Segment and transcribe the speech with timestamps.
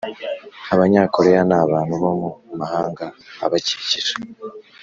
[0.73, 3.05] abanyakoreya n’abantu bo mu mahanga
[3.45, 4.13] abakikije